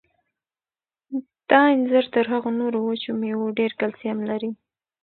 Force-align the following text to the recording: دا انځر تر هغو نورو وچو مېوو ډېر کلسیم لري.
دا 1.49 1.61
انځر 1.75 2.03
تر 2.13 2.25
هغو 2.33 2.49
نورو 2.59 2.79
وچو 2.87 3.11
مېوو 3.21 3.55
ډېر 3.59 3.71
کلسیم 3.81 4.17
لري. 4.29 4.51